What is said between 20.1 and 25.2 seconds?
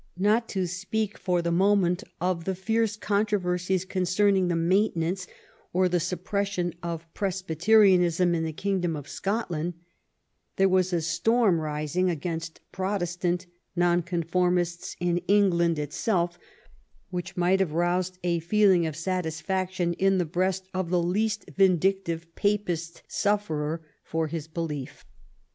the breast of the least vindictive Papist sufferer for his belief.